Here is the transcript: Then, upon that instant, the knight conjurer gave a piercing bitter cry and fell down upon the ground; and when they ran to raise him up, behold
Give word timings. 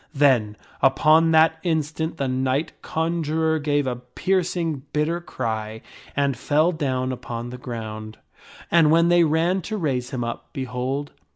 Then, 0.15 0.57
upon 0.81 1.29
that 1.29 1.59
instant, 1.61 2.17
the 2.17 2.27
knight 2.27 2.71
conjurer 2.81 3.59
gave 3.59 3.85
a 3.85 3.97
piercing 3.97 4.81
bitter 4.93 5.21
cry 5.21 5.83
and 6.15 6.35
fell 6.35 6.71
down 6.71 7.11
upon 7.11 7.51
the 7.51 7.59
ground; 7.59 8.17
and 8.71 8.89
when 8.89 9.09
they 9.09 9.23
ran 9.23 9.61
to 9.61 9.77
raise 9.77 10.09
him 10.09 10.23
up, 10.23 10.49
behold 10.53 11.11